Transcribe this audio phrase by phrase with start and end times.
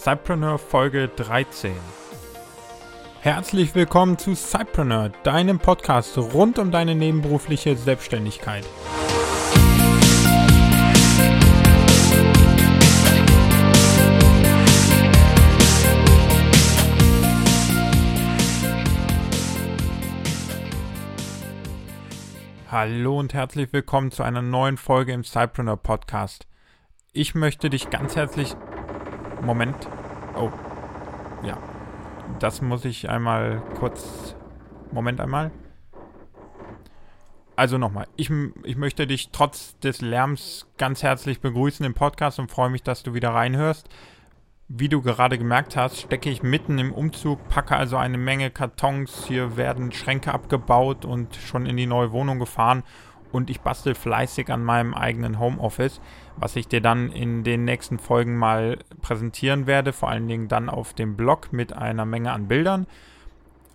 [0.00, 1.72] Cypreneur Folge 13.
[3.20, 8.64] Herzlich willkommen zu Cypreneur, deinem Podcast rund um deine nebenberufliche Selbstständigkeit.
[22.70, 26.46] Hallo und herzlich willkommen zu einer neuen Folge im Cypreneur Podcast.
[27.12, 28.54] Ich möchte dich ganz herzlich
[29.42, 29.88] Moment.
[30.36, 30.50] Oh.
[31.42, 31.58] Ja.
[32.38, 34.34] Das muss ich einmal kurz.
[34.92, 35.50] Moment einmal.
[37.56, 38.06] Also nochmal.
[38.16, 38.30] Ich,
[38.62, 43.02] ich möchte dich trotz des Lärms ganz herzlich begrüßen im Podcast und freue mich, dass
[43.02, 43.88] du wieder reinhörst.
[44.68, 49.24] Wie du gerade gemerkt hast, stecke ich mitten im Umzug, packe also eine Menge Kartons.
[49.26, 52.84] Hier werden Schränke abgebaut und schon in die neue Wohnung gefahren
[53.32, 56.00] und ich bastel fleißig an meinem eigenen Homeoffice,
[56.36, 60.68] was ich dir dann in den nächsten Folgen mal präsentieren werde, vor allen Dingen dann
[60.68, 62.86] auf dem Blog mit einer Menge an Bildern.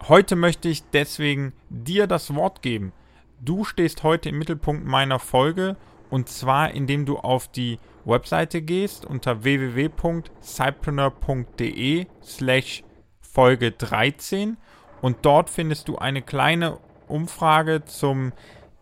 [0.08, 2.92] Heute möchte ich deswegen dir das Wort geben.
[3.40, 5.78] Du stehst heute im Mittelpunkt meiner Folge
[6.10, 12.84] und zwar indem du auf die Webseite gehst unter www.cypreneur.de slash
[13.22, 14.58] Folge 13
[15.02, 16.78] und dort findest du eine kleine
[17.08, 18.34] Umfrage zum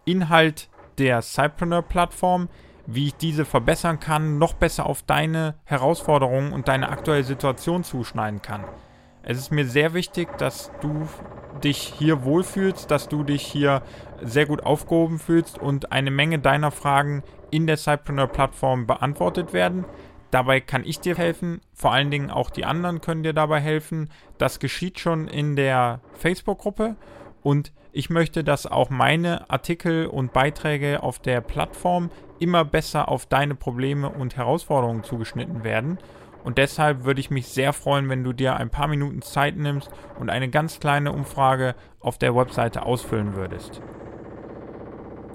[0.06, 0.70] Inhalt
[1.02, 2.48] der Cypreneur-Plattform,
[2.86, 8.44] wie ich diese verbessern kann, noch besser auf deine Herausforderungen und deine aktuelle Situation zuschneiden
[8.44, 8.66] kann.
[9.24, 11.08] Es ist mir sehr wichtig, dass du
[11.64, 13.82] dich hier wohlfühlst, dass du dich hier
[14.22, 19.86] sehr gut aufgehoben fühlst und eine Menge deiner Fragen in der Cypreneur-Plattform beantwortet werden.
[20.30, 24.10] Dabei kann ich dir helfen, vor allen Dingen auch die anderen können dir dabei helfen.
[24.38, 26.96] Das geschieht schon in der Facebook-Gruppe
[27.44, 33.26] und ich möchte, dass auch meine Artikel und Beiträge auf der Plattform immer besser auf
[33.26, 35.98] deine Probleme und Herausforderungen zugeschnitten werden.
[36.44, 39.92] Und deshalb würde ich mich sehr freuen, wenn du dir ein paar Minuten Zeit nimmst
[40.20, 43.82] und eine ganz kleine Umfrage auf der Webseite ausfüllen würdest.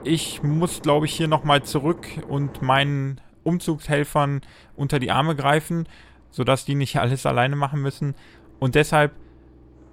[0.02, 4.40] Ich muss, glaube ich, hier nochmal zurück und meinen Umzugshelfern
[4.74, 5.88] unter die Arme greifen,
[6.30, 8.14] sodass die nicht alles alleine machen müssen.
[8.58, 9.12] Und deshalb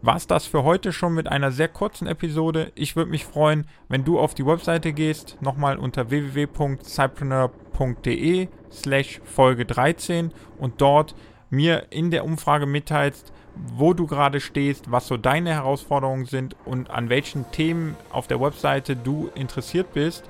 [0.03, 2.73] war es das für heute schon mit einer sehr kurzen Episode.
[2.75, 9.65] Ich würde mich freuen, wenn du auf die Webseite gehst, nochmal unter www.cypreneur.de slash Folge
[9.65, 11.15] 13 und dort
[11.49, 16.89] mir in der Umfrage mitteilst, wo du gerade stehst, was so deine Herausforderungen sind und
[16.89, 20.25] an welchen Themen auf der Webseite du interessiert bist.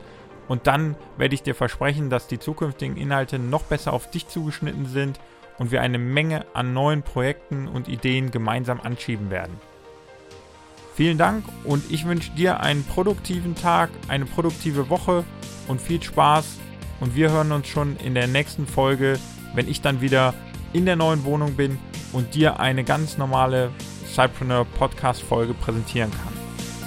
[0.48, 4.86] Und dann werde ich dir versprechen, dass die zukünftigen Inhalte noch besser auf dich zugeschnitten
[4.86, 5.20] sind
[5.60, 9.60] und wir eine Menge an neuen Projekten und Ideen gemeinsam anschieben werden.
[10.96, 15.24] Vielen Dank und ich wünsche dir einen produktiven Tag, eine produktive Woche
[15.68, 16.60] und viel Spaß.
[17.00, 19.20] Und wir hören uns schon in der nächsten Folge,
[19.56, 20.34] wenn ich dann wieder
[20.72, 21.80] in der neuen Wohnung bin
[22.14, 23.72] und dir eine ganz normale
[24.14, 26.34] Cypreneur Podcast Folge präsentieren kann.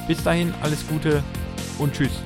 [0.06, 1.22] Bis dahin alles Gute
[1.78, 2.22] und tschüss.